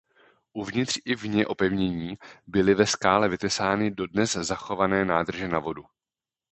Uvnitř 0.53 0.99
i 1.05 1.15
vně 1.15 1.47
opevnění 1.47 2.17
byly 2.47 2.73
ve 2.75 2.85
skále 2.85 3.29
vytesány 3.29 3.91
dodnes 3.91 4.31
zachované 4.33 5.05
nádrže 5.05 5.47
na 5.47 5.59
vodu. 5.59 5.85